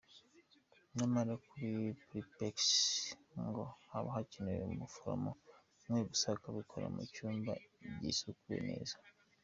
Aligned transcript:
Nyamara 0.97 1.33
kuri 1.45 1.69
prepex 2.05 2.57
ngo 3.45 3.63
haba 3.91 4.09
hakenewe 4.15 4.63
umuforomo 4.71 5.31
umwe 5.85 5.99
gusa 6.09 6.25
akabikorera 6.35 6.93
mu 6.95 7.03
cyumba 7.13 7.53
gisukuye 8.01 8.59
neza. 8.69 8.95